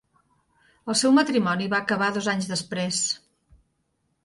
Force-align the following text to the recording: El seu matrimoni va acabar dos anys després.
El 0.93 0.97
seu 1.01 1.13
matrimoni 1.17 1.69
va 1.75 1.83
acabar 1.85 2.09
dos 2.17 2.31
anys 2.35 2.51
després. 2.55 3.05